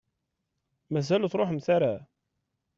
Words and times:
Mazal 0.93 1.23
ur 1.25 1.31
truḥemt 1.31 1.67
ara? 1.75 1.93